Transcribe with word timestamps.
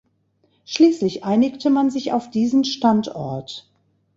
Schließlich 0.65 1.23
einigte 1.25 1.69
man 1.69 1.91
sich 1.91 2.11
auf 2.11 2.31
diesen 2.31 2.63
Standort. 2.65 3.69